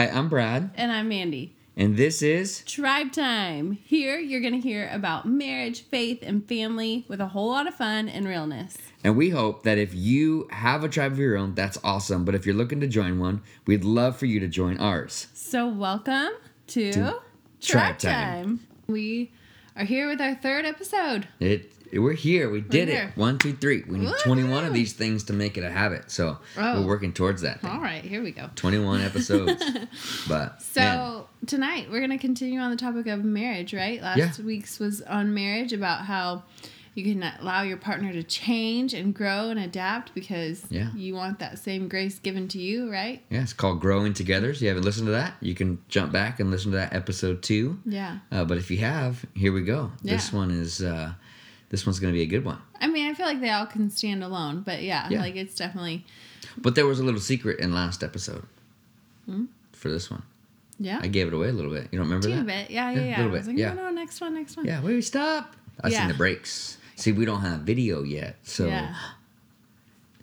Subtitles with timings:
[0.00, 1.54] Hi, I'm Brad, And I'm Mandy.
[1.76, 3.72] and this is Tribe Time.
[3.72, 7.74] Here you're going to hear about marriage, faith, and family with a whole lot of
[7.74, 8.78] fun and realness.
[9.04, 12.24] and we hope that if you have a tribe of your own, that's awesome.
[12.24, 15.26] But if you're looking to join one, we'd love for you to join ours.
[15.34, 16.30] So, welcome
[16.68, 17.18] to, To Tribe
[17.60, 18.44] Tribe Time.
[18.56, 18.66] Time.
[18.86, 19.32] We
[19.76, 21.28] are here with our third episode.
[21.40, 22.50] It we're here.
[22.50, 23.12] We did here.
[23.14, 23.16] it.
[23.18, 23.82] One, two, three.
[23.86, 24.22] We need Woohoo!
[24.22, 26.10] 21 of these things to make it a habit.
[26.10, 26.80] So Oh.
[26.80, 27.60] we're working towards that.
[27.60, 27.70] Thing.
[27.70, 28.50] All right, here we go.
[28.54, 29.62] 21 episodes.
[30.28, 34.00] but So, man, tonight we're going to continue on the topic of marriage, right?
[34.00, 34.44] Last Yeah.
[34.44, 36.44] week's was on marriage about how
[36.94, 40.90] you can allow your partner to change and grow and adapt because Yeah.
[40.94, 43.22] you want that same grace given to you, right?
[43.30, 44.52] yeah, it's called Growing Together.
[44.54, 47.42] So you haven't listened to that, you can jump back and listen to that episode
[47.42, 47.78] two.
[47.86, 48.18] Yeah.
[48.32, 49.92] Uh, but if you have, here we go.
[50.02, 51.12] This one is uh,
[51.70, 52.58] this one's going to be a good one.
[52.80, 55.20] I mean, I feel like they all can stand alone, but yeah, Yeah.
[55.20, 56.04] like it's definitely
[56.58, 58.44] But there was a little secret in last episode
[59.26, 59.44] Hmm?
[59.72, 60.22] for this one.
[60.78, 60.98] yeah.
[61.02, 61.88] I gave it away a little bit.
[61.92, 62.46] You don't remember Teeny that?
[62.46, 63.16] bit, yeah, Yeah, yeah, a yeah.
[63.18, 63.72] little I was bit, like, yeah.
[63.74, 64.66] no, no, next one, next one.
[64.66, 65.54] Yeah, wait, stop.
[65.82, 66.00] I Yeah.
[66.00, 66.76] seen the breaks.
[66.96, 68.94] See, we don't have video yet, so Yeah.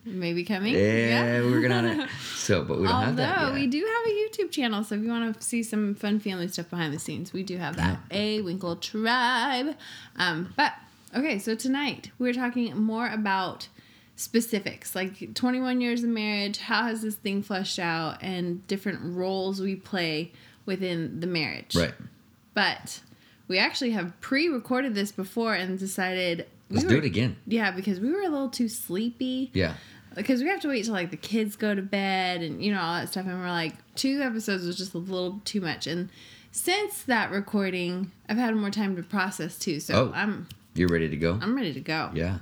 [0.05, 0.73] Maybe coming.
[0.73, 1.41] yeah, yeah.
[1.41, 2.09] we're working on it.
[2.47, 5.01] So, but we don't have that Although we do have a YouTube channel, so if
[5.01, 7.99] you want to see some fun family stuff behind the scenes, we do have that.
[8.09, 9.75] A Winkle Tribe.
[10.15, 10.71] Um, but
[11.15, 13.67] okay, so tonight we're talking more about
[14.15, 16.57] specifics, like 21 years of marriage.
[16.57, 20.31] How has this thing fleshed out, and different roles we play
[20.65, 21.75] within the marriage.
[21.75, 21.93] right.
[22.53, 23.01] But
[23.47, 27.37] we actually have pre-recorded this before and decided we Let's were, do it again.
[27.45, 29.75] Yeah, because we were a little too sleepy Yeah.
[30.15, 32.81] because we have to wait till like the kids go to bed and you know
[32.81, 36.09] all that stuff and we're like two episodes was just a little too much and
[36.51, 40.11] since that recording i've had more time to process too so Oh.
[40.15, 40.47] i'm
[40.79, 41.39] You ready to go?
[41.41, 42.37] i'm ready to go Yeah.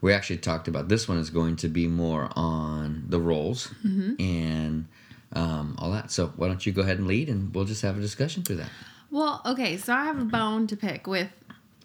[0.00, 4.20] We actually talked about this one is going to be more on the roles Mm-hmm.
[4.20, 4.86] and
[5.34, 6.10] um, all that.
[6.10, 8.56] So why don't you go ahead and lead and we'll just have a discussion through
[8.56, 8.68] that.
[9.10, 11.28] well okay so i have a bone to pick with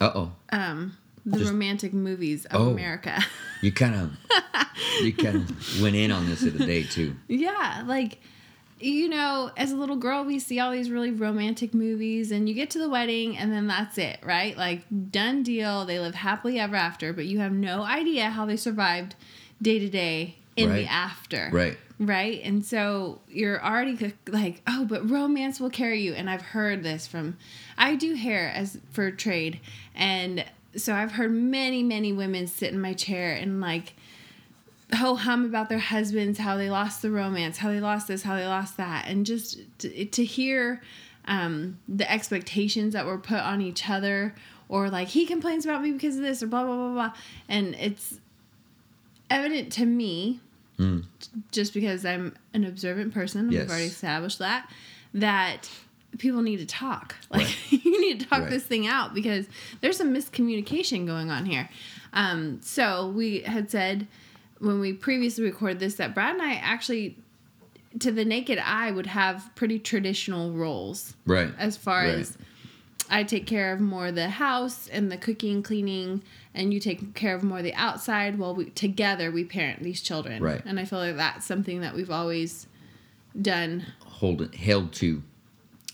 [0.02, 0.32] Uh oh.
[0.52, 2.70] um the Just- romantic movies of Oh.
[2.72, 3.20] america
[3.62, 4.18] You kind of
[5.04, 7.16] you kind of went in on this the other day too.
[7.28, 8.20] yeah like
[8.80, 12.54] you know as a little girl we see all these really romantic movies and you
[12.54, 14.58] get to the wedding and then that's it right?
[14.58, 15.86] Like done deal.
[15.86, 19.16] They live happily ever after but you have no idea how they survived
[19.62, 21.50] day to day in the after.
[21.54, 21.78] Right.
[22.00, 22.42] right?
[22.44, 26.14] And so you're already like oh but romance will carry you.
[26.14, 27.38] And i've heard this from
[27.78, 29.60] i do hair as for trade.
[29.96, 30.46] And
[30.76, 33.94] so i've heard many many women sit in my chair and like
[34.96, 38.36] ho hum about their husbands how they lost the romance how they lost this how
[38.36, 40.82] they lost that and just to, to hear
[41.26, 44.34] um, the expectations that were put on each other
[44.70, 47.14] or like he complains about me because of this or blah blah blah blah
[47.50, 48.20] and it's
[49.30, 50.40] evident to me
[50.78, 51.06] Mm.
[51.52, 53.62] just because I'm an observant person, Yes.
[53.64, 54.70] we've already established that,
[55.16, 55.68] that
[56.20, 57.16] people need to talk.
[57.32, 57.84] Like Right.
[57.84, 58.50] you need to talk Right.
[58.52, 59.48] this thing out because
[59.82, 61.68] there's some miscommunication going on here.
[62.14, 64.06] Um, so we had said
[64.60, 67.18] when we previously recorded this that Brad and I actually,
[68.00, 71.52] to the naked eye, would have pretty traditional roles Right.
[71.58, 72.16] as far Right.
[72.20, 72.38] as
[73.10, 76.24] I take care of more the house and the cooking, cleaning,
[76.54, 78.38] and you take care of more the outside.
[78.38, 80.62] While we together we parent these children, Right.
[80.66, 82.68] And I feel like that's something that we've always
[83.42, 83.86] done.
[84.04, 85.24] hold it held to.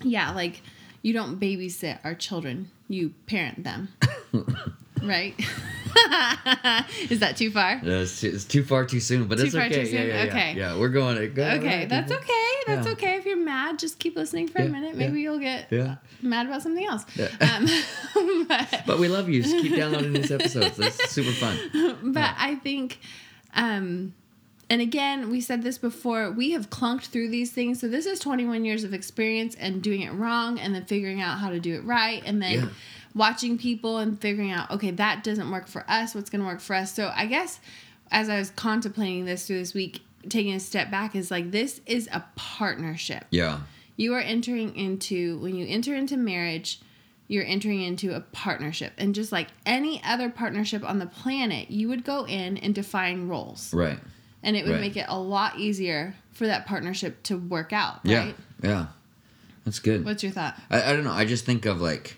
[0.01, 0.61] Yeah, like
[1.03, 3.89] you don't babysit our children; you parent them,
[5.07, 5.35] right?
[7.09, 7.73] Is that too far?
[7.83, 9.81] Uh, It's, it's too far too soon, but Too it's far okay.
[9.81, 9.95] too soon?
[9.95, 10.29] Yeah, yeah, yeah.
[10.29, 10.53] Okay.
[10.57, 11.17] Yeah, we're going.
[11.17, 12.23] to go Okay, right, that's people.
[12.23, 12.49] okay.
[12.67, 12.93] That's Yeah.
[12.93, 13.15] okay.
[13.17, 14.95] If you're mad, just keep listening for Yeah, a minute.
[14.95, 15.05] yeah.
[15.07, 15.95] Maybe you'll get Yeah.
[16.21, 17.05] mad about something else.
[17.15, 17.27] Yeah.
[18.15, 19.43] Um, but, But we love you.
[19.43, 20.77] Just keep downloading these episodes.
[20.77, 21.57] That's super fun.
[22.13, 22.99] but I think,
[23.55, 24.13] um,
[24.69, 27.79] and again, we said this before, we have clunked through these things.
[27.81, 31.39] So this is 21 years of experience and doing it wrong and then figuring out
[31.39, 32.23] how to do it right.
[32.25, 32.67] And then Yeah.
[33.15, 36.15] Watching people and figuring out, okay, that doesn't work for us.
[36.15, 36.93] What's going to work for us?
[36.93, 37.59] So I guess
[38.11, 41.81] as I was contemplating this through this week, taking a step back is like, this
[41.85, 43.25] is a partnership.
[43.29, 43.59] Yeah.
[43.97, 46.79] You are entering into, when you enter into marriage,
[47.27, 48.93] you're entering into a partnership.
[48.97, 53.27] And just like any other partnership on the planet, you would go in and define
[53.27, 53.73] roles.
[53.73, 53.99] Right.
[54.41, 54.81] And it would Right.
[54.81, 58.17] make it a lot easier for that partnership to work out, Yeah.
[58.19, 58.35] right?
[58.61, 58.85] Yeah.
[59.65, 60.03] That's good.
[60.03, 60.59] What's your thought?
[60.69, 61.11] I, I don't know.
[61.11, 62.17] I just think of like,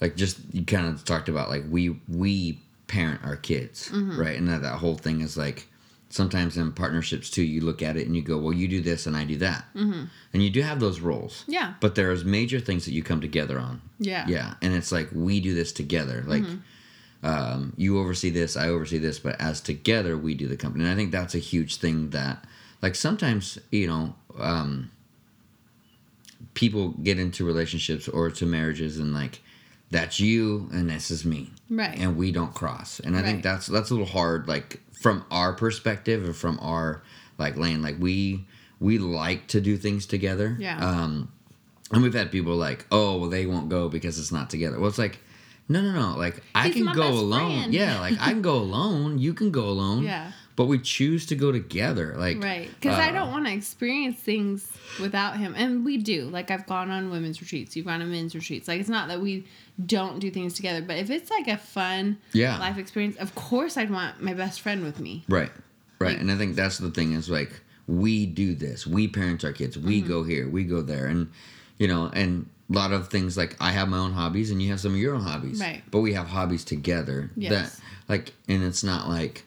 [0.00, 4.20] like just you kind of talked about like we we parent our kids, Mm-hmm.
[4.20, 4.36] right?
[4.38, 5.68] And that that whole thing is like
[6.10, 7.42] sometimes in partnerships too.
[7.42, 9.64] You look at it and you go, well, you do this and I do that,
[9.74, 10.04] mm-hmm.
[10.32, 11.44] and you do have those roles.
[11.46, 11.74] Yeah.
[11.80, 13.82] But there's major things that you come together on.
[13.98, 14.24] Yeah.
[14.28, 16.24] Yeah, and it's like we do this together.
[16.26, 16.44] Like.
[17.20, 20.84] Um, you oversee this, I oversee this, but as together we do the company.
[20.84, 22.44] And I think that's a huge thing that,
[22.80, 24.92] like, sometimes you know, um,
[26.54, 29.40] people get into relationships or to marriages and like
[29.90, 31.98] that's you and this is me Right.
[31.98, 33.26] and we don't cross and i Right.
[33.26, 37.02] think that's that's a little hard like from our perspective or from our
[37.38, 38.46] like lane like we
[38.80, 40.78] we like to do things together Yeah.
[40.78, 41.30] um
[41.92, 44.88] and we've had people like oh well they won't go because it's not together well
[44.88, 45.18] it's like
[45.68, 47.74] no no no like i can go alone friend.
[47.74, 50.32] yeah like i can go alone you can go alone Yeah.
[50.58, 52.68] But we choose to go together like Right.
[52.80, 54.68] Because I uh, don't want to experience things
[55.00, 55.54] without him.
[55.56, 56.24] And we do.
[56.24, 58.66] Like, I've gone on women's retreats, you've gone on men's retreats.
[58.66, 59.46] Like, it's not that we
[59.86, 62.58] don't do things together, but if it's like a fun Yeah.
[62.58, 65.24] life experience, of course I'd want my best friend with me.
[65.28, 65.52] Right.
[66.00, 66.10] Right.
[66.12, 67.52] Like- and I think that's the thing is like
[67.86, 68.84] we do this.
[68.86, 69.78] We parent our kids.
[69.78, 70.08] We Mm-hmm.
[70.08, 70.48] go here.
[70.48, 71.06] We go there.
[71.06, 71.30] And
[71.78, 74.70] you know, and a lot of things like I have my own hobbies and you
[74.70, 75.60] have some of your own hobbies.
[75.60, 75.82] Right.
[75.90, 77.30] But we have hobbies together.
[77.36, 77.52] Yes.
[77.52, 79.44] That like and it's not like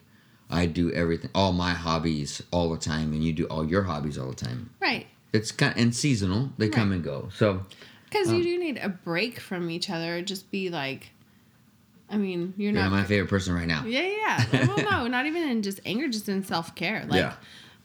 [0.52, 4.18] I do everything all my hobbies all the time and you do all your hobbies
[4.18, 4.70] all the time.
[4.80, 5.08] Right.
[5.34, 6.52] It's kind of, and seasonal.
[6.58, 7.30] They come and go.
[7.34, 7.66] So
[8.06, 10.22] Because Um, you do need a break from each other.
[10.22, 11.12] Just be like,
[12.10, 12.92] I mean, you're you're not.
[12.92, 13.86] my favorite person right now.
[13.86, 14.46] Yeah, yeah.
[14.52, 14.68] yeah.
[14.68, 17.06] well, no, not even in just anger, just in self care.
[17.08, 17.34] Like, Yeah.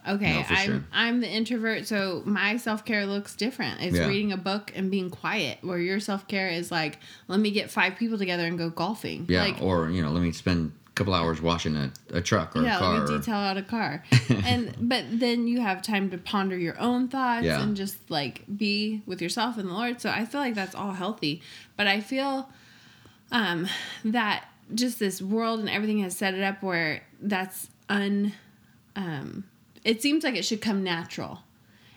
[0.09, 0.85] okay, No, I'm sure.
[0.93, 3.81] I'm the introvert, so my self care looks different.
[3.83, 4.09] It's Yeah.
[4.09, 5.59] reading a book and being quiet.
[5.63, 6.99] Where your self care is like,
[7.29, 9.27] let me get five people together and go golfing.
[9.29, 9.45] Yeah.
[9.45, 12.77] Like, or, you know, let me spend couple hours washing a, a truck or yeah,
[12.77, 12.99] a car.
[12.99, 14.03] let me detail out a car.
[14.45, 17.63] and but then you have time to ponder your own thoughts Yeah.
[17.63, 20.01] and just like be with yourself and the Lord.
[20.01, 21.43] So I feel like that's all healthy.
[21.77, 22.49] But I feel
[23.31, 23.69] um
[24.05, 28.33] that just this world and everything has set it up where that's un
[28.97, 29.45] um
[29.85, 31.41] it seems like it should come natural.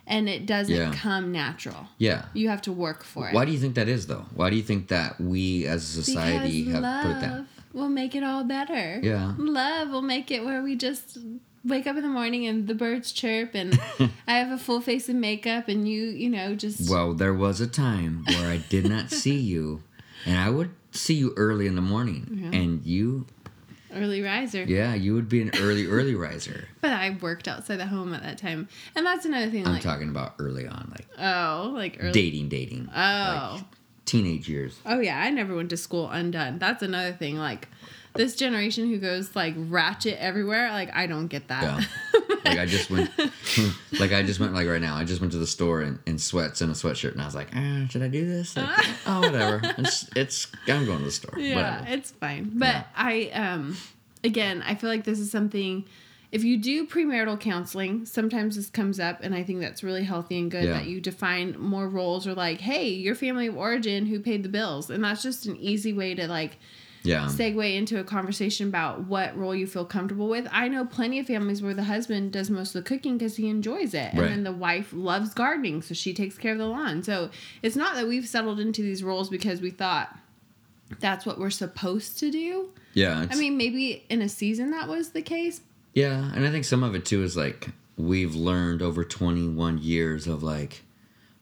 [0.06, 0.92] And it doesn't Yeah.
[0.94, 1.88] come natural.
[2.00, 2.26] yeah.
[2.34, 3.34] You have to work for it.
[3.36, 4.26] Why do you think that is, though?
[4.34, 7.46] Why do you think that we as a society because have love put that?
[7.74, 9.00] Will make it all better.
[9.02, 9.34] Yeah.
[9.38, 11.18] Love will make it where we just
[11.66, 13.80] wake up in the morning and the birds chirp and
[14.28, 17.60] I have a full face of makeup and you, you know, just Well, there was
[17.62, 19.84] a time where I did not see you,
[20.26, 22.60] and I would see you early in the morning, Yeah.
[22.60, 23.28] and you,
[23.94, 24.64] early riser.
[24.64, 26.68] yeah, you would be an early, early riser.
[26.82, 28.70] But I worked outside the home at that time.
[28.96, 32.48] And that's another thing I'm like talking about early on, like oh, like early dating,
[32.50, 33.52] dating, Oh.
[33.56, 33.64] like
[34.10, 34.80] teenage years.
[34.86, 36.60] Oh yeah, I never went to school undone.
[36.60, 37.38] That's another thing.
[37.38, 37.68] Like
[38.16, 41.64] this generation who goes like ratchet everywhere, like I don't get that.
[41.64, 41.82] Yeah.
[42.46, 43.12] Like I just went,
[44.00, 44.96] like I just went like right now.
[44.96, 47.36] I just went to the store in, in sweats and a sweatshirt, and I was
[47.36, 48.56] like, ah, should I do this?
[48.56, 48.70] Like,
[49.06, 49.60] oh, whatever.
[49.78, 51.38] It's, it's I'm going to the store.
[51.38, 51.86] yeah, Whatever.
[51.90, 52.52] it's fine.
[52.56, 52.84] But Yeah.
[52.96, 53.78] I um
[54.24, 55.84] again, I feel like this is something
[56.32, 60.38] if you do premarital counseling, sometimes this comes up and I think that's really healthy
[60.38, 60.74] and good Yeah.
[60.74, 64.50] that you define more roles or like, hey, your family of origin who paid the
[64.50, 64.90] bills.
[64.90, 66.58] And that's just an easy way to like
[67.02, 67.26] Yeah.
[67.28, 70.48] segue into a conversation about what role you feel comfortable with.
[70.52, 73.48] I know plenty of families where the husband does most of the cooking because he
[73.48, 74.30] enjoys it, and Right.
[74.30, 77.02] then the wife loves gardening, so she takes care of the lawn.
[77.02, 77.30] So
[77.64, 80.14] it's not that we've settled into these roles because we thought
[81.00, 82.70] that's what we're supposed to do.
[82.94, 83.26] Yeah.
[83.32, 85.62] I mean, maybe in a season that was the case.
[85.94, 90.28] Yeah, and I think some of it too is like we've learned over 21 years
[90.28, 90.84] of like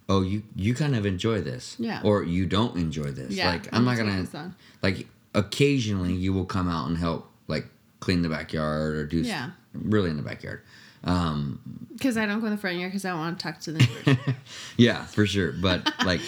[0.09, 2.01] oh you you kind of enjoy this Yeah.
[2.03, 4.25] or you don't enjoy this Yeah, like i'm not gonna
[4.81, 5.05] like
[5.35, 7.67] occasionally you will come out and help like
[7.99, 9.51] clean the backyard or do Yeah.
[9.73, 10.61] really in the backyard
[11.03, 11.59] um
[11.94, 13.71] Because I don't go in the front yard because I don't want to talk to
[13.73, 14.35] the neighbors.
[14.77, 16.21] yeah for sure but like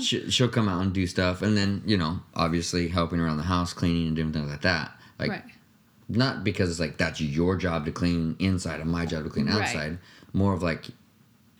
[0.00, 3.42] sh- she'll come out and do stuff and then you know obviously helping around the
[3.42, 5.44] house cleaning and doing things like that like right.
[6.08, 9.48] Not because it's like that's your job to clean inside and my job to clean
[9.48, 9.90] outside.
[9.90, 9.98] Right.
[10.32, 10.86] More of like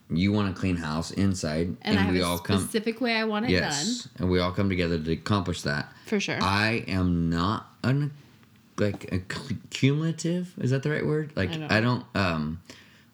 [0.08, 2.60] you want to clean house inside, And, and, I have we a all come.
[2.60, 5.92] specific way I want it Yes, and we all come together to accomplish that.
[6.06, 6.38] For sure.
[6.40, 8.12] I am not an
[8.78, 9.18] like a
[9.70, 10.52] cumulative.
[10.58, 11.32] Is that the right word?
[11.34, 12.60] Like I don't I don't um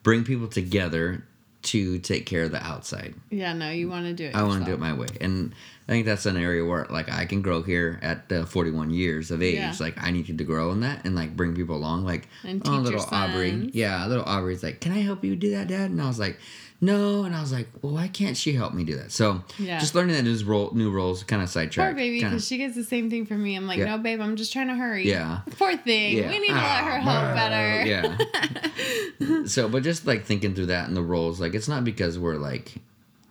[0.03, 1.23] bring people together
[1.63, 3.15] to take care of the outside.
[3.29, 4.35] yeah, no, you want to do it.
[4.35, 5.53] I want to do it my way, and
[5.87, 9.31] I think that's an area where like I can grow here at uh, 41 years
[9.31, 9.55] of age.
[9.55, 9.75] Yeah.
[9.79, 12.05] Like I needed to grow in that and like bring people along.
[12.05, 15.67] Like And oh, little Aubrey, yeah, little Aubrey's like, can I help you do that,
[15.67, 15.91] Dad?
[15.91, 16.39] And I was like,
[16.83, 19.11] no, and I was like, well, why can't she help me do that?
[19.11, 19.79] So Yeah.
[19.79, 21.89] just learning that new role, new roles, kind of sidetrack.
[21.91, 23.55] Poor baby, because she gets the same thing from me.
[23.55, 23.85] I'm like, Yeah.
[23.95, 25.07] no, babe, I'm just trying to hurry.
[25.09, 25.41] Yeah.
[25.57, 26.17] Poor thing.
[26.17, 26.27] Yeah.
[26.29, 27.85] We need to let her Ah, help better.
[27.85, 29.45] Yeah.
[29.45, 32.35] so, but just like thinking through that and the roles, like it's not because we're
[32.35, 32.73] like,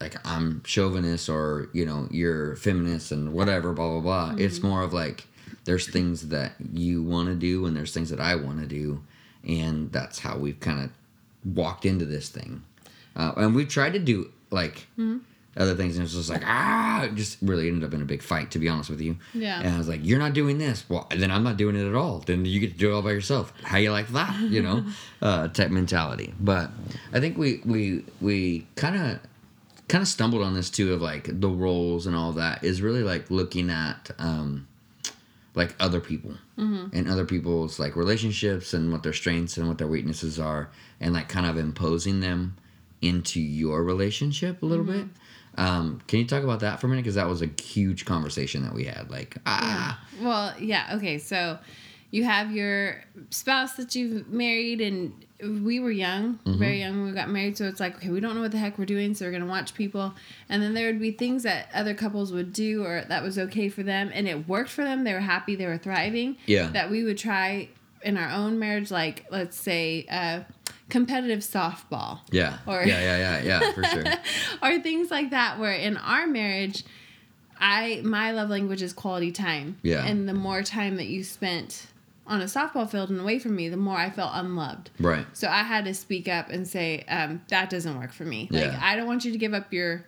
[0.00, 4.28] like I'm chauvinist or you know you're feminist and whatever, blah blah blah.
[4.30, 4.40] Mm-hmm.
[4.40, 5.26] It's more of like
[5.64, 9.02] there's things that you want to do and there's things that I want to do,
[9.46, 10.90] and that's how we've kind of
[11.54, 12.62] walked into this thing.
[13.16, 14.86] Uh, and we tried to do like.
[14.98, 15.18] Mm-hmm.
[15.54, 18.22] Other things, and it's just like ah, it just really ended up in a big
[18.22, 18.52] fight.
[18.52, 19.60] To be honest with you, Yeah.
[19.60, 20.82] And I was like, "You're not doing this.
[20.88, 22.20] Well, then I'm not doing it at all.
[22.20, 23.52] Then you get to do it all by yourself.
[23.62, 24.34] How you like that?
[24.40, 24.86] You know,
[25.20, 26.32] uh, type mentality.
[26.40, 26.70] But
[27.12, 29.20] I think we we we kind of
[29.88, 33.02] kind of stumbled on this too of like the roles and all that is really
[33.02, 34.66] like looking at um,
[35.54, 36.32] like other people
[36.94, 41.12] and other people's like relationships and what their strengths and what their weaknesses are and
[41.12, 42.56] like kind of imposing them
[43.02, 45.06] into your relationship a little bit.
[45.58, 47.02] Um, can you talk about that for a minute?
[47.02, 49.10] Because that was a huge conversation that we had.
[49.10, 50.94] Like, ah, Well, yeah.
[50.96, 51.18] Okay.
[51.18, 51.58] So
[52.10, 55.12] you have your spouse that you've married, and
[55.64, 56.58] we were young, Mm-hmm.
[56.58, 57.58] very young when we got married.
[57.58, 59.12] So it's like, okay, we don't know what the heck we're doing.
[59.14, 60.14] So we're going to watch people.
[60.48, 63.68] And then there would be things that other couples would do or that was okay
[63.68, 64.10] for them.
[64.14, 65.04] And it worked for them.
[65.04, 65.54] They were happy.
[65.54, 66.36] They were thriving.
[66.46, 66.68] Yeah.
[66.68, 67.68] That we would try
[68.02, 70.40] in our own marriage, like, let's say, uh,
[70.92, 74.04] competitive softball yeah, Or- yeah, yeah, yeah, yeah, for sure.
[74.62, 76.84] or things like that where in our marriage
[77.58, 80.04] i my love language is quality time Yeah.
[80.04, 81.86] and the more time that you spent
[82.26, 85.26] on a softball field and away from me the more i felt unloved Right.
[85.32, 88.60] so i had to speak up and say um, that doesn't work for me Yeah.
[88.68, 90.04] like i don't want you to give up your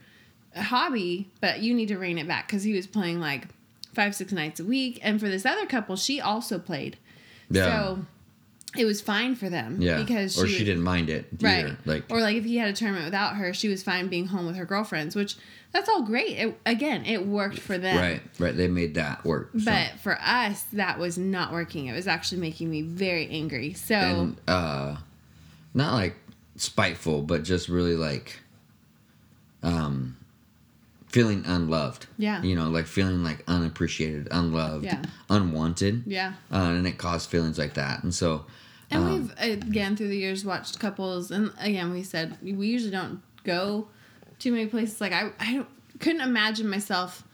[0.57, 3.49] hobby but you need to rein it back because he was playing like
[3.95, 6.97] five six nights a week and for this other couple she also played
[7.51, 7.65] Yeah.
[7.65, 8.05] so
[8.77, 9.99] it was fine for them yeah.
[9.99, 11.27] because or she she didn't mind it.
[11.41, 11.75] Right.
[11.85, 14.47] Like, or like if he had a tournament without her, she was fine being home
[14.47, 15.37] with her girlfriends, which
[15.73, 16.39] that's all great.
[16.39, 17.97] It, again, it worked for them.
[17.97, 18.57] right, right.
[18.57, 19.51] They made that work.
[19.59, 19.65] so.
[19.65, 21.87] But for us, that was not working.
[21.87, 23.75] It was actually making me very angry.
[23.75, 24.97] So and uh
[25.75, 26.17] not like
[26.57, 28.39] spiteful but just really like
[29.63, 30.17] um
[31.09, 32.43] feeling unloved Yeah.
[32.43, 35.03] you know like feeling like unappreciated unloved Yeah.
[35.31, 36.35] unwanted yeah.
[36.53, 38.47] uh, and it caused feelings like that and so
[38.95, 42.93] And um, we've again through the years watched couples, and again we said we usually
[42.93, 43.89] don't go
[44.39, 45.01] too many places.
[45.01, 45.69] Like I, I don't,
[46.01, 47.25] couldn't imagine myself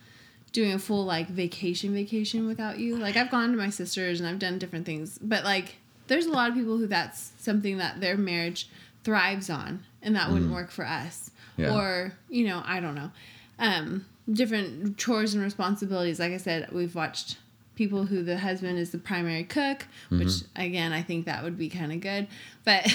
[0.53, 2.97] doing a full like vacation vacation without you.
[2.97, 5.77] Like I've gone to my sisters and I've done different things, but like
[6.07, 8.69] there's a lot of people who that's something that their marriage
[9.05, 11.31] thrives on, and that wouldn't work for us.
[11.59, 11.65] Mm.
[11.65, 11.77] Yeah.
[11.77, 13.11] Or you know I don't know,
[13.59, 16.19] um, different chores and responsibilities.
[16.19, 17.37] Like I said, we've watched
[17.81, 20.61] people who the husband is the primary cook, which Mm-hmm.
[20.61, 22.27] again I think that would be kind of good,
[22.63, 22.85] but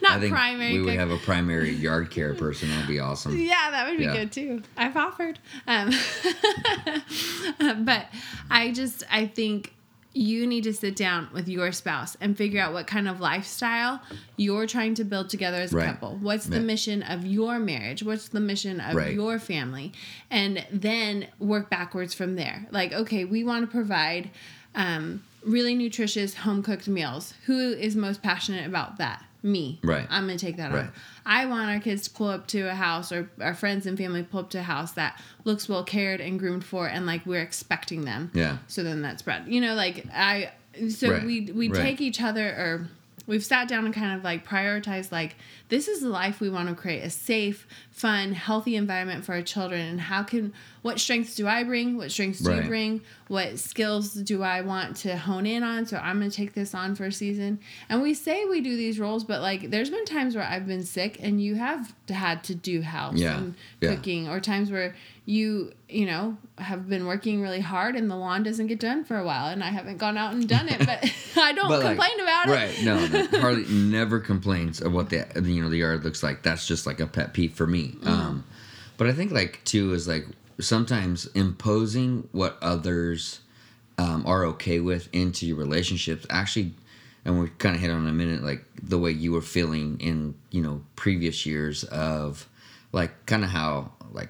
[0.00, 0.72] not primary.
[0.72, 0.86] we cook.
[0.86, 4.14] would have a primary yard care person that'd be awesome Yeah, that would be Yeah.
[4.16, 4.62] good too.
[4.78, 5.38] I've offered.
[5.66, 5.90] Um,
[7.84, 8.06] but
[8.50, 9.74] I just, I think
[10.16, 14.00] you need to sit down with your spouse and figure out what kind of lifestyle
[14.36, 15.86] you're trying to build together as a Right.
[15.86, 16.16] couple.
[16.16, 16.62] What's the Yeah.
[16.62, 18.02] mission of your marriage?
[18.04, 19.12] What's the mission of Right.
[19.12, 19.92] your family?
[20.30, 22.66] And then work backwards from there.
[22.70, 24.30] Like, okay, we want to provide
[24.76, 27.34] um, really nutritious home cooked meals.
[27.46, 29.24] Who is most passionate about that?
[29.44, 29.78] Me.
[29.84, 30.06] Right.
[30.10, 30.84] I'm going to take that Right.
[30.84, 30.92] on.
[31.26, 34.22] I want our kids to pull up to a house or our friends and family
[34.22, 37.42] pull up to a house that looks well cared and groomed for and like we're
[37.42, 38.30] expecting them.
[38.32, 38.56] Yeah.
[38.68, 39.46] So then that's spread.
[39.46, 40.50] You know, like I
[40.88, 41.24] so Right.
[41.24, 41.82] we we Right.
[41.82, 42.88] take each other or
[43.26, 45.36] we've sat down and kind of like prioritized like
[45.68, 49.42] this is the life we want to create a safe fun healthy environment for our
[49.42, 50.52] children and how can
[50.84, 52.62] what strengths do i bring what strengths do Right.
[52.62, 56.36] you bring what skills do i want to hone in on so i'm going to
[56.36, 59.70] take this on for a season and we say we do these roles but like
[59.70, 63.38] there's been times where i've been sick and you have had to do house Yeah.
[63.38, 63.94] and Yeah.
[63.94, 64.94] cooking or times where
[65.26, 69.16] you you know have been working really hard and the lawn doesn't get done for
[69.16, 71.02] a while and i haven't gone out and done it but
[71.38, 72.82] i don't But, like, complain about it Right.
[72.84, 73.40] No, no.
[73.40, 76.42] Harley never complains of what the you know the yard looks like.
[76.42, 77.92] That's just like a pet peeve for me.
[77.96, 78.08] Mm-hmm.
[78.08, 78.44] Um,
[78.98, 80.26] but I think like too is like
[80.60, 83.40] sometimes imposing what others
[83.98, 86.26] um, are okay with into your relationships.
[86.30, 86.74] Actually
[87.24, 90.34] and we kind of hit on a minute like the way you were feeling in
[90.50, 92.48] you know previous years of
[92.92, 94.28] like kind of how like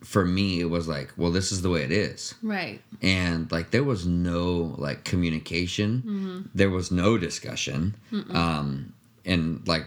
[0.00, 2.34] for me it was like well this is the way it is.
[2.42, 2.80] Right.
[3.02, 6.02] And like there was no like communication.
[6.54, 7.94] There was no discussion.
[8.30, 8.92] Um
[9.24, 9.86] and like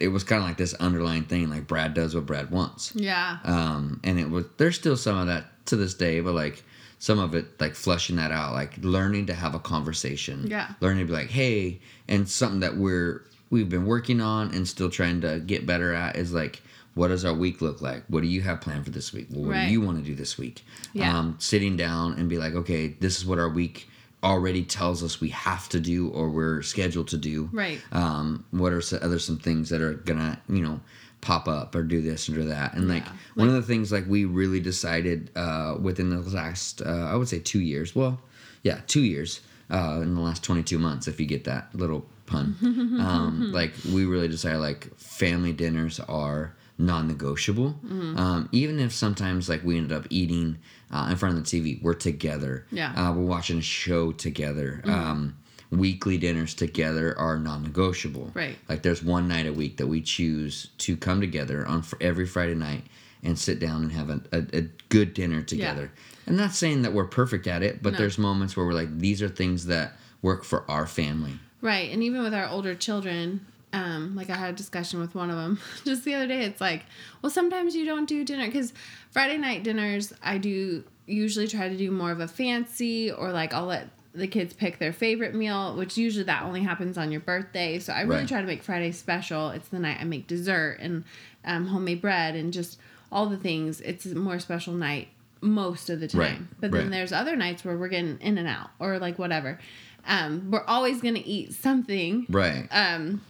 [0.00, 3.38] it was kind of like this underlying thing like brad does what brad wants yeah
[3.44, 6.62] um and it was there's still some of that to this day but like
[6.98, 10.68] some of it like flushing that out like learning to have a conversation Yeah.
[10.80, 14.90] learning to be like hey and something that we're we've been working on and still
[14.90, 16.62] trying to get better at is like
[16.94, 19.50] what does our week look like what do you have planned for this week what
[19.50, 19.66] Right.
[19.66, 21.16] do you want to do this week Yeah.
[21.18, 23.88] um sitting down and be like okay this is what our week
[24.22, 27.80] already tells us we have to do or we're scheduled to do Right.
[27.92, 30.80] um what are some other some things that are gonna you know
[31.22, 33.12] pop up or do this or do that and like Yeah.
[33.34, 37.28] one of the things like we really decided uh within the last uh i would
[37.28, 38.20] say two years well
[38.62, 42.56] yeah two years uh in the last 22 months if you get that little pun
[43.00, 46.54] um like we really decided like family dinners are
[46.86, 48.16] non-negotiable Mm-hmm.
[48.18, 50.58] um even if sometimes like we ended up eating
[50.90, 52.92] uh, in front of the tv we're together Yeah.
[52.94, 54.90] uh, we're watching a show together Mm-hmm.
[54.90, 55.36] um
[55.72, 58.32] weekly dinners together are non-negotiable.
[58.34, 58.58] Right.
[58.68, 62.26] Like there's one night a week that we choose to come together on fr- every
[62.26, 62.82] Friday night
[63.22, 65.92] and sit down and have a, a, a good dinner together.
[66.26, 67.98] And not saying that we're perfect at it, but No.
[68.00, 71.34] there's moments where we're like, these are things that work for our family.
[71.60, 71.92] Right.
[71.92, 75.36] And even with our older children, um, like I had a discussion with one of
[75.36, 76.44] them just the other day.
[76.44, 76.84] It's like,
[77.22, 78.72] well, sometimes you don't do dinner because
[79.10, 83.52] Friday night dinners, I do usually try to do more of a fancy or like
[83.54, 87.20] I'll let the kids pick their favorite meal, which usually that only happens on your
[87.20, 87.78] birthday.
[87.78, 88.28] So I really Right.
[88.28, 89.50] try to make Friday special.
[89.50, 91.04] It's the night I make dessert and
[91.44, 92.78] um, homemade bread and just
[93.12, 93.80] all the things.
[93.80, 95.08] It's a more special night
[95.40, 96.20] most of the time.
[96.20, 96.90] Right, But then right.
[96.90, 99.58] there's other nights where we're getting in and out or like whatever.
[100.06, 102.66] Um, we're always gonna eat something Right.
[102.72, 103.20] um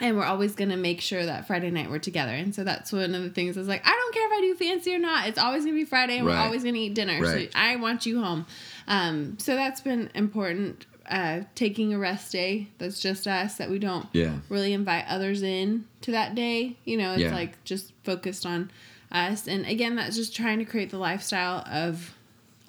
[0.00, 2.32] and we're always gonna make sure that Friday night we're together.
[2.32, 4.54] And so that's one of the things is like, I don't care if I do
[4.54, 5.28] fancy or not.
[5.28, 7.20] It's always gonna be Friday and we're always gonna eat dinner.
[7.20, 7.52] Right.
[7.52, 8.46] So I want you home.
[8.86, 10.86] Um, so that's been important.
[11.10, 14.34] Uh, taking a rest day that's just us that we don't yeah.
[14.50, 16.76] really invite others in to that day.
[16.84, 17.34] You know, it's Yeah.
[17.34, 18.70] like just focused on
[19.10, 19.48] us.
[19.48, 22.14] And again, that's just trying to create the lifestyle of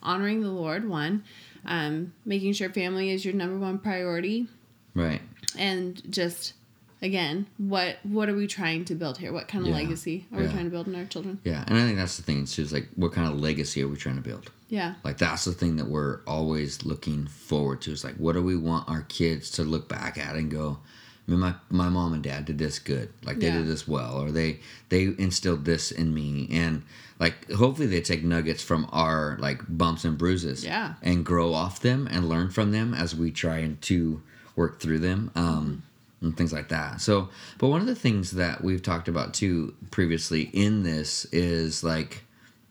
[0.01, 1.23] honoring the Lord, one,
[1.65, 4.47] um, making sure family is your number one priority,
[4.95, 5.21] Right.
[5.57, 6.53] and just
[7.01, 9.31] again, what what are we trying to build here?
[9.33, 9.75] What kind of Yeah.
[9.77, 11.39] legacy are we trying to build in our children?
[11.43, 11.63] Yeah.
[11.67, 13.97] And I think that's the thing too, is like, what kind of legacy are we
[13.97, 14.51] trying to build?
[14.69, 14.95] Yeah.
[15.03, 17.91] Like that's the thing that we're always looking forward to.
[17.91, 20.79] Is like, what do we want our kids to look back at and go,
[21.27, 23.09] I mean, my my mom and dad did this good.
[23.23, 23.57] Like they Yeah.
[23.59, 26.81] did this well, or they they instilled this in me, and
[27.19, 30.95] like hopefully they take nuggets from our like bumps and bruises, Yeah.
[31.01, 34.21] and grow off them and learn from them as we try and to
[34.55, 35.29] work through them.
[35.35, 35.83] Um,
[36.21, 37.01] and things like that.
[37.01, 41.83] So, but one of the things that we've talked about too previously in this is
[41.83, 42.23] like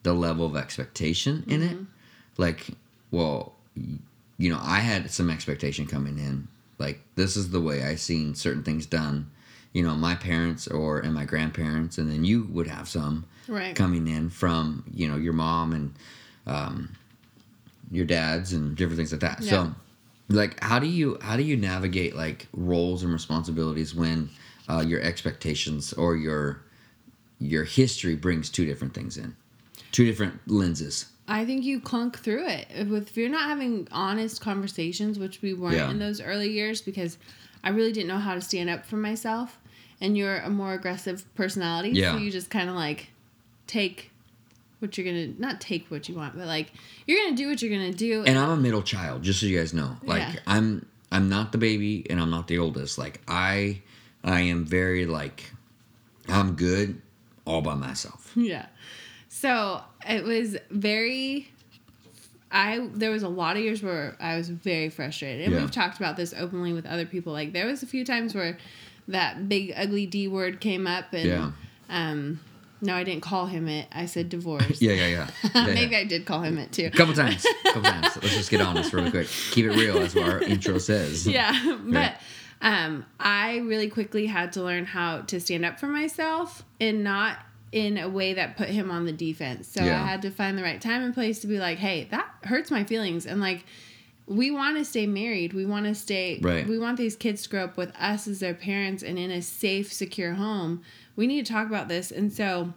[0.03, 1.77] the level of expectation in it.
[2.37, 2.67] Like,
[3.11, 3.53] well,
[4.37, 6.47] you know, I had some expectation coming in.
[6.77, 9.29] Like, this is the way I seen certain things done.
[9.73, 13.75] You know, my parents or and my grandparents, and then you would have some Right.
[13.75, 15.93] coming in from you know your mom and
[16.47, 16.95] um,
[17.91, 19.41] your dad's and different things like that.
[19.41, 19.49] Yeah.
[19.49, 19.75] So,
[20.29, 24.29] like, how do you how do you navigate like roles and responsibilities when
[24.69, 26.61] uh, your expectations or your
[27.39, 29.35] your history brings two different things in,
[29.91, 31.07] two different lenses.
[31.27, 32.67] I think you clunk through it.
[32.69, 35.89] If, if you're not having honest conversations, which we weren't Yeah.
[35.91, 37.17] in those early years because
[37.63, 39.57] I really didn't know how to stand up for myself,
[40.01, 42.13] and you're a more aggressive personality, Yeah.
[42.13, 43.09] so you just kind of like
[43.67, 44.08] take
[44.79, 46.71] what you're gonna not take what you want, but like
[47.05, 48.23] you're gonna do what you're gonna do.
[48.25, 49.97] And I'm a middle child, just so you guys know.
[50.03, 50.39] Like Yeah.
[50.47, 52.97] I'm I'm not the baby and I'm not the oldest.
[52.97, 53.81] Like I
[54.23, 55.51] I am very like
[56.27, 57.01] I'm good
[57.45, 58.31] all by myself.
[58.35, 58.67] Yeah.
[59.27, 61.49] So it was very.
[62.51, 65.61] I there was a lot of years where I was very frustrated, and Yeah.
[65.61, 67.31] we've talked about this openly with other people.
[67.31, 68.57] Like there was a few times where
[69.07, 71.51] that big ugly D word came up, and Yeah.
[71.89, 72.39] um,
[72.81, 73.87] no, I didn't call him it.
[73.91, 74.81] I said divorce.
[74.81, 75.29] Yeah, yeah, yeah.
[75.43, 75.73] yeah, yeah.
[75.73, 76.85] Maybe I did call him it too.
[76.85, 77.45] A couple times.
[77.45, 78.15] A couple times.
[78.21, 79.27] Let's just get honest real quick.
[79.51, 81.27] Keep it real, as our intro says.
[81.27, 82.15] yeah but
[82.61, 87.37] um i really quickly had to learn how to stand up for myself and not
[87.71, 90.03] in a way that put him on the defense so Yeah.
[90.03, 92.69] i had to find the right time and place to be like hey that hurts
[92.69, 93.63] my feelings and like
[94.25, 96.67] we want to stay married we want to stay Right.
[96.67, 99.41] we want these kids to grow up with us as their parents and in a
[99.41, 100.81] safe secure home
[101.19, 102.73] we need to talk about this and so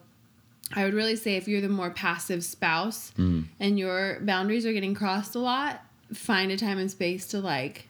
[0.75, 3.45] I would really say if you're the more passive spouse Mm.
[3.61, 5.83] and your boundaries are getting crossed a lot,
[6.15, 7.89] find a time and space to like,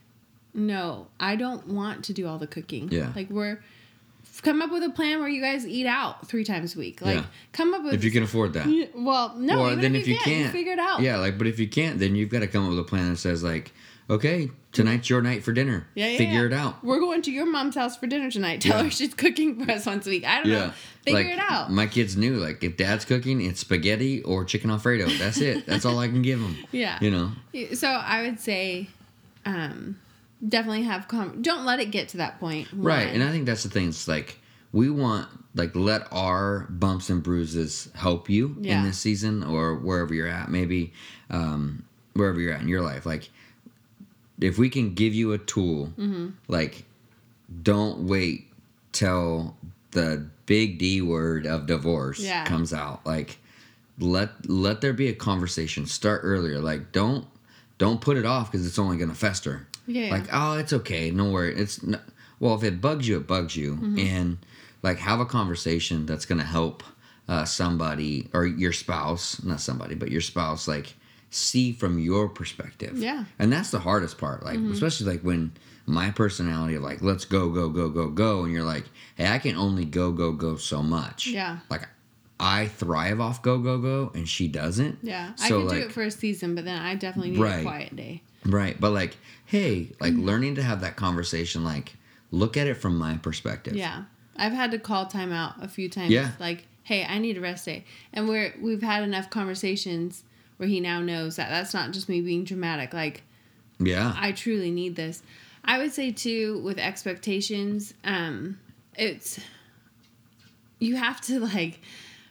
[0.53, 2.89] no, I don't want to do all the cooking.
[2.91, 3.11] Yeah.
[3.15, 3.63] Like we're
[4.41, 7.01] come up with a plan where you guys eat out three times a week.
[7.01, 7.25] Like Yeah.
[7.53, 8.67] come up with If you can afford that.
[8.95, 11.01] Well, no, or even then if you, can't, you figure it out.
[11.01, 13.11] Yeah, like but if you can't, then you've got to come up with a plan
[13.11, 13.71] that says like,
[14.09, 15.87] okay, tonight's your night for dinner.
[15.95, 16.45] Yeah, yeah, Figure yeah.
[16.47, 16.83] it out.
[16.83, 18.59] We're going to your mom's house for dinner tonight.
[18.61, 18.83] Tell Yeah.
[18.85, 20.25] her she's cooking for us once a week.
[20.25, 20.59] I don't Yeah.
[20.67, 20.73] know.
[21.03, 21.71] Figure like, it out.
[21.71, 25.07] My kids knew like if dad's cooking, it's spaghetti or chicken alfredo.
[25.07, 25.65] That's it.
[25.65, 26.57] That's all I can give them.
[26.71, 26.97] yeah.
[27.01, 27.31] You know.
[27.75, 28.89] So I would say,
[29.45, 29.99] um,
[30.47, 32.67] definitely have com- don't let it get to that point.
[32.73, 33.89] Right, and I think that's the thing.
[33.89, 34.39] It's like
[34.71, 38.79] we want like let our bumps and bruises help you Yeah.
[38.79, 40.49] in this season or wherever you're at.
[40.49, 40.93] Maybe
[41.29, 41.83] um,
[42.13, 43.05] wherever you're at in your life.
[43.05, 43.29] Like
[44.43, 46.29] if we can give you a tool, Mm-hmm.
[46.47, 46.85] like
[47.61, 48.47] don't wait
[48.91, 49.55] till
[49.91, 52.45] the big D word of divorce Yeah.
[52.45, 53.05] comes out.
[53.05, 53.37] Like
[53.99, 55.85] let let there be a conversation.
[55.85, 56.59] Start earlier.
[56.59, 57.25] Like don't
[57.77, 59.67] don't put it off because it's only going to fester.
[59.87, 60.09] Yeah.
[60.11, 61.11] Like oh, it's okay.
[61.11, 61.55] No worry.
[61.55, 61.99] It's n
[62.39, 63.99] well if it bugs you, it bugs you, Mm-hmm.
[63.99, 64.37] and
[64.81, 66.83] like have a conversation that's going to help
[67.29, 70.93] uh, somebody or your spouse, not somebody, but your spouse, like
[71.35, 72.97] see from your perspective.
[72.97, 73.25] Yeah.
[73.39, 74.43] And that's the hardest part.
[74.43, 75.51] Like especially like when
[75.85, 79.39] my personality of like let's go go go go go and you're like, "Hey, I
[79.39, 81.59] can only go go go so much." Yeah.
[81.69, 81.87] Like
[82.39, 84.99] I thrive off go go go and she doesn't.
[85.01, 87.59] Yeah, I can could do it for a season, but then I definitely need Right.
[87.59, 88.21] a quiet day.
[88.45, 88.79] Right.
[88.79, 90.25] But like, hey, like Mm-hmm.
[90.25, 91.93] learning to have that conversation like
[92.31, 93.75] look at it from my perspective.
[93.75, 94.03] Yeah,
[94.35, 96.11] I've had to call time out a few times.
[96.11, 96.31] Yeah.
[96.39, 100.23] like, hey, I need a rest day, and we're we've had enough conversations
[100.63, 102.93] where he now knows that that's not just me being dramatic.
[102.93, 103.23] Like,
[103.79, 104.15] Yeah.
[104.17, 105.21] I truly need this.
[105.65, 108.57] I would say too with expectations, um,
[108.97, 109.41] it's
[110.79, 111.81] you have to like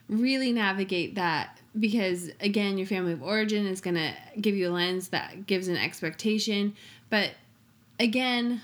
[0.09, 5.09] really navigate that because again, your family of origin is gonna give you a lens
[5.09, 6.75] that gives an expectation,
[7.11, 7.33] but
[8.01, 8.63] again.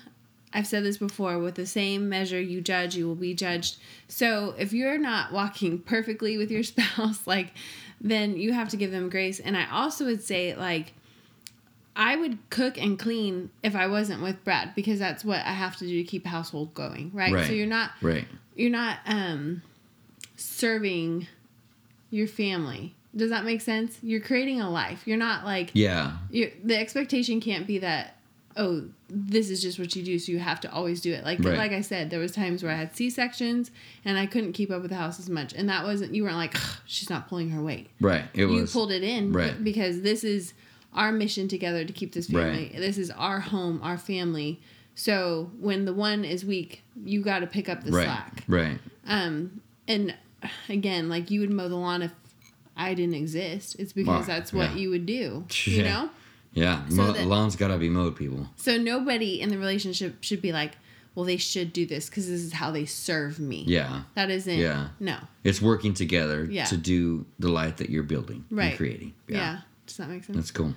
[0.51, 3.77] I've said this before with the same measure you judge, you will be judged.
[4.09, 7.53] So if you're not walking perfectly with your spouse, like,
[8.01, 9.41] then you have to give them grace.
[9.41, 10.93] And I also would say, like,
[11.97, 15.77] I would cook and clean if I wasn't with Brad because that's what I have
[15.79, 17.33] to do to keep household going, right?
[17.33, 17.47] Right.
[17.47, 18.25] So you're not right.
[18.55, 19.63] you're not um
[20.37, 21.27] serving
[22.11, 22.95] your family.
[23.17, 23.99] Does that make sense?
[24.03, 25.03] You're creating a life.
[25.07, 26.19] You're not like Yeah.
[26.31, 28.17] you're, the expectation can't be that
[28.57, 31.39] oh this is just what you do so you have to always do it like
[31.41, 31.57] Right.
[31.57, 33.71] like i said there was times where i had c-sections
[34.05, 36.37] and i couldn't keep up with the house as much and that wasn't you weren't
[36.37, 36.57] like
[36.87, 38.25] she's not pulling her weight Right.
[38.35, 39.63] It you was pulled it in right.
[39.63, 40.55] because this is
[40.95, 42.71] our mission together to keep this family.
[42.73, 42.77] Right.
[42.77, 44.59] This is our home, our family.
[44.95, 48.05] So when the one is weak, you got to pick up the right.
[48.05, 48.43] slack.
[48.49, 48.79] Right.
[49.07, 50.15] Um, and
[50.69, 52.13] again, like you would mow the lawn if
[52.77, 53.77] I didn't exist.
[53.79, 54.77] It's because Wow, that's what yeah.
[54.77, 55.45] you would do.
[55.65, 55.83] You Yeah.
[55.93, 56.11] know.
[56.53, 56.87] Yeah.
[56.89, 58.49] So Mo- that- lawn's got to be mowed, people.
[58.57, 60.73] So nobody in the relationship should be like,
[61.15, 63.65] well, they should do this because this is how they serve me.
[63.67, 64.03] Yeah.
[64.15, 64.57] That isn't.
[64.59, 64.89] Yeah.
[65.01, 65.19] No.
[65.45, 66.65] It's working together Yeah.
[66.67, 68.69] to do the life that you're building Right.
[68.69, 69.15] and creating.
[69.27, 69.61] Yeah.
[69.87, 70.37] Does that make sense?
[70.37, 70.75] That's cool.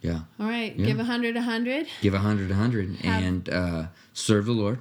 [0.00, 0.20] Yeah.
[0.40, 0.74] All right.
[0.78, 0.86] Yeah.
[0.86, 1.86] Give a hundred a hundred.
[2.02, 4.80] Give a hundred, a hundred, and uh, serve the Lord.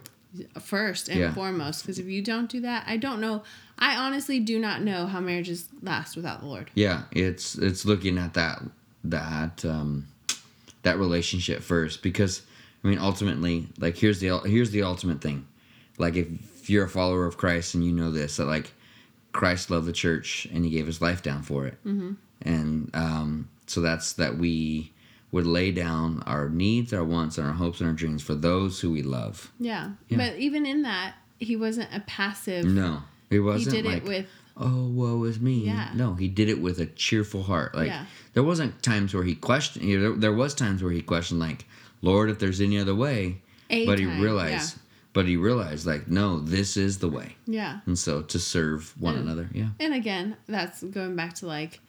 [0.59, 1.33] first and Yeah.
[1.33, 3.43] foremost because if you don't do that i don't know
[3.77, 8.17] i honestly do not know how marriages last without the lord Yeah, it's it's looking
[8.17, 8.63] at that
[9.03, 10.07] that um,
[10.83, 12.43] that relationship first because
[12.83, 15.47] I mean ultimately like here's the here's the ultimate thing,
[15.97, 18.71] like if you're a follower of Christ and you know this that like
[19.31, 22.13] Christ loved the church and he gave his life down for it, mm-hmm.
[22.41, 24.91] and um, so that's that we
[25.31, 28.79] would lay down our needs, our wants, and our hopes and our dreams for those
[28.81, 29.51] who we love.
[29.59, 30.17] yeah, Yeah.
[30.17, 34.27] but even in that he wasn't a passive No, he wasn't did like it with
[34.57, 35.65] oh woe is me.
[35.65, 35.89] Yeah.
[35.95, 37.73] no he did it with a cheerful heart.
[37.75, 38.05] Like Yeah.
[38.33, 41.39] there wasn't times where he questioned you know, there, there was times where he questioned
[41.39, 41.65] like
[42.01, 43.41] lord if there's any other way.
[43.69, 44.77] A but he time, realized
[45.13, 47.35] but he realized like no this is the way.
[47.47, 47.79] Yeah.
[47.85, 49.21] And so to serve one Mm.
[49.21, 49.69] another yeah.
[49.79, 51.79] and again that's going back to like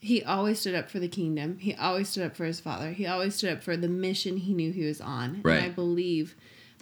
[0.00, 1.56] he always stood up for the kingdom.
[1.58, 2.90] He always stood up for his father.
[2.92, 5.40] He always stood up for the mission he knew he was on.
[5.42, 5.56] Right.
[5.56, 6.34] and i believe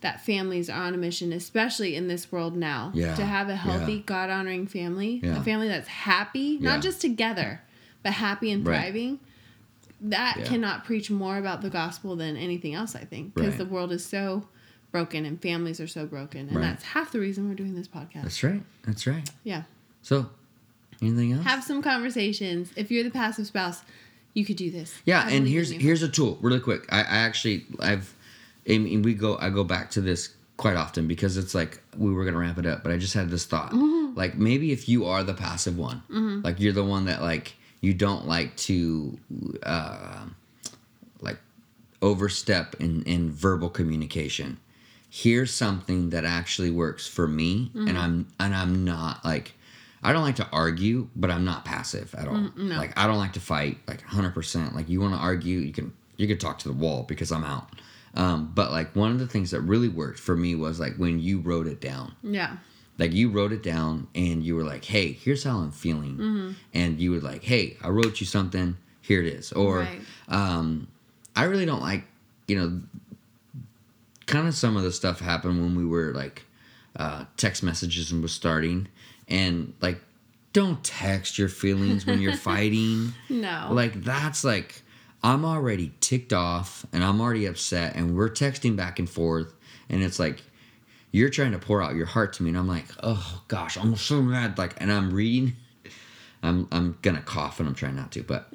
[0.02, 3.56] that families are on a mission especially in this world now Yeah, to have a
[3.56, 4.02] healthy yeah.
[4.06, 5.40] god-honoring family Yeah.
[5.40, 7.60] a family that's happy not just together
[8.02, 8.80] but happy and Right.
[8.80, 9.20] thriving
[10.00, 10.44] that Yeah.
[10.46, 13.58] cannot preach more about the gospel than anything else i think because Right.
[13.58, 14.46] the world is so
[14.90, 16.62] broken and families are so broken and Right.
[16.62, 19.62] that's half the reason we're doing this podcast that's right that's right yeah
[20.02, 20.28] so
[21.00, 22.70] anything else have some conversations.
[22.76, 23.82] If you're the passive spouse,
[24.34, 24.94] you could do this.
[25.04, 26.86] Yeah, and here's here's a tool, really quick.
[26.90, 28.14] I, I actually I've,
[28.68, 32.12] I mean, we go I go back to this quite often because it's like we
[32.12, 33.72] were gonna wrap it up, but I just had this thought.
[33.72, 34.16] Mm-hmm.
[34.16, 36.02] Like maybe if you are the passive one,
[36.44, 39.18] like you're the one that like you don't like to,
[39.64, 40.24] uh,
[41.20, 41.38] like
[42.00, 44.58] overstep in in verbal communication.
[45.10, 47.88] Here's something that actually works for me, Mm-hmm.
[47.88, 49.54] and I'm and I'm not like.
[50.04, 52.34] I don't like to argue, but I'm not passive at all.
[52.34, 52.76] Mm, no.
[52.76, 54.74] Like I don't like to fight, like 100%.
[54.74, 57.44] Like you want to argue, you can you can talk to the wall because I'm
[57.44, 57.68] out.
[58.14, 61.18] Um, but like one of the things that really worked for me was like when
[61.18, 62.14] you wrote it down.
[62.22, 62.56] yeah,
[62.98, 66.50] Like you wrote it down and you were like, "Hey, here's how I'm feeling," Mm-hmm.
[66.74, 68.76] and you were like, "Hey, I wrote you something.
[69.00, 70.00] Here it is." Or, Right.
[70.28, 70.88] um,
[71.34, 72.04] I really don't like,
[72.46, 72.80] you know,
[74.26, 76.44] kind of some of the stuff happened when we were like
[76.96, 78.88] uh, text messages and was starting,
[79.28, 80.00] and like,
[80.52, 83.14] don't text your feelings when you're fighting.
[83.30, 84.82] no, Like that's like
[85.22, 89.52] I'm already ticked off and I'm already upset and we're texting back and forth
[89.88, 90.42] and it's like
[91.10, 93.94] you're trying to pour out your heart to me and I'm like, "Oh gosh, I'm
[93.96, 95.56] so mad." Like and I'm reading
[96.42, 98.48] I'm I'm going to cough and I'm trying not to, but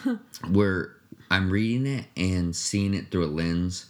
[0.50, 0.96] we're
[1.30, 3.86] I'm reading it and seeing it through a lens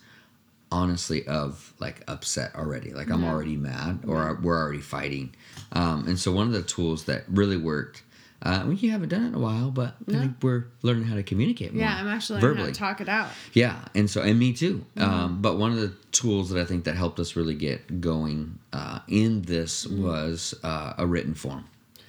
[0.73, 2.93] honestly of like upset already.
[2.93, 5.35] Like i'm already mad or we're already fighting.
[5.73, 8.03] Um, and so one of the tools that really worked
[8.45, 11.23] Uh, you haven't done it in a while, but I think we're learning how to
[11.23, 11.83] communicate more.
[11.83, 13.31] Yeah, I'm actually learning how to talk it out.
[13.55, 14.85] Yeah, and so and me too.
[14.97, 15.03] Mm-hmm.
[15.11, 18.59] Um, but one of the tools that I think that helped us really get going
[18.73, 21.65] uh, in this was uh, a written form,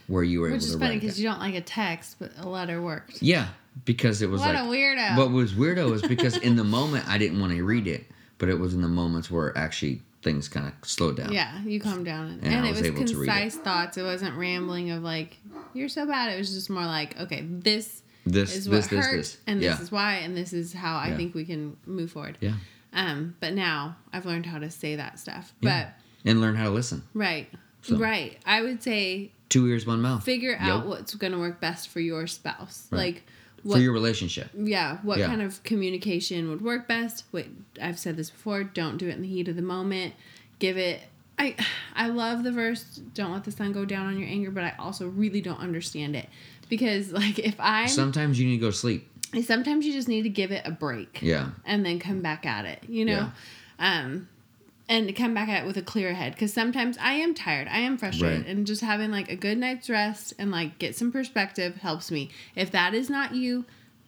[0.08, 0.54] where you were Mm-hmm.
[0.56, 3.22] Which able is to funny because you don't like a text, but a letter worked.
[3.22, 3.48] Yeah,
[3.86, 5.18] because it was What like a weirdo.
[5.18, 8.06] What was weirdo is because in the moment I didn't want to read it,
[8.40, 11.32] but it was in the moments where actually things kind of slowed down.
[11.32, 12.40] Yeah, you calm down.
[12.42, 13.32] And, And it was was able to read it.
[13.32, 13.96] concise thoughts.
[13.98, 15.38] It wasn't rambling of like,
[15.76, 16.34] you're so bad.
[16.34, 19.38] It was just more like, okay, this This, is what this, hurt, this.
[19.46, 19.72] and yeah.
[19.72, 21.18] this is why, and this is how I Yeah.
[21.18, 22.38] think we can move forward.
[22.42, 22.54] yeah.
[22.94, 25.54] Um, but now I've learned how to say that stuff.
[25.60, 25.92] Yeah.
[26.24, 27.04] And learn how to listen.
[27.14, 27.50] Right,
[27.82, 27.98] So.
[27.98, 28.38] right.
[28.46, 30.24] I would say Two ears, one mouth.
[30.24, 32.88] figure out what's going to work best for your spouse.
[32.90, 33.14] Right.
[33.16, 33.24] Like,
[33.64, 34.50] what for your relationship.
[34.56, 35.26] yeah what Yeah.
[35.28, 37.48] kind of communication would work best wait
[37.82, 40.14] i've said this before don't do it in the heat of the moment
[40.60, 41.02] give it
[41.38, 41.56] i
[41.96, 44.74] i love the verse don't let the sun go down on your anger but i
[44.80, 46.28] also really don't understand it
[46.70, 49.10] because like if i'm Sometimes you need to go to sleep.
[49.44, 51.50] sometimes you just need to give it a break Yeah.
[51.66, 53.32] and then come back at it you know
[53.80, 54.30] um
[54.88, 57.80] and come back at it with a clear head because sometimes i am tired i
[57.80, 58.48] am frustrated Right.
[58.48, 62.30] and just having like a good night's rest and like get some perspective helps me
[62.56, 63.66] if that is not you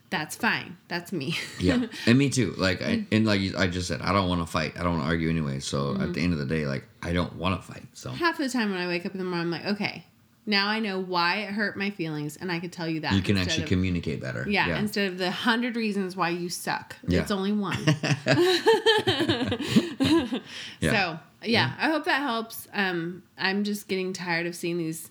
[0.09, 1.85] that's fine that's me Yeah.
[2.05, 2.53] and me too.
[2.57, 4.73] Like, I, and like I just said, I don't want to fight.
[4.79, 5.59] I don't want to argue anyway.
[5.59, 6.03] So Mm-hmm.
[6.03, 7.83] at the end of the day, like, I don't want to fight.
[7.93, 10.05] So half the time when i wake up in the morning i'm like okay
[10.45, 13.21] now i know why it hurt my feelings and i could tell you that you
[13.21, 14.45] can actually of- communicate better.
[14.49, 16.95] yeah, instead of the hundred reasons why you suck.
[17.07, 17.21] Yeah.
[17.21, 17.77] It's only one.
[20.79, 20.91] Yeah.
[20.91, 22.67] So yeah, I hope that helps.
[22.73, 25.09] Um, I'm just getting tired of seeing these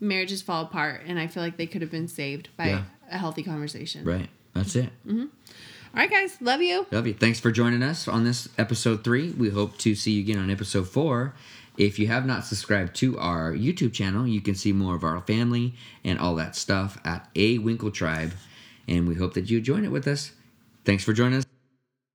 [0.00, 2.82] marriages fall apart, and I feel like they could have been saved by Yeah.
[3.10, 4.04] A healthy conversation.
[4.04, 4.28] Right.
[4.54, 4.90] That's it.
[5.06, 5.20] Mm-hmm.
[5.22, 6.86] All right, guys, love you.
[6.90, 7.14] Love you.
[7.14, 9.30] Thanks for joining us on this episode three.
[9.32, 11.34] We hope to see you again on episode four.
[11.78, 15.20] If you have not subscribed to our YouTube channel, you can see more of our
[15.22, 18.32] family and all that stuff at A Winkle Tribe.
[18.88, 20.32] And we hope that you join it with us.
[20.84, 21.45] Thanks for joining us.